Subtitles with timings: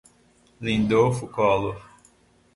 [0.63, 1.77] Lindolfo Collor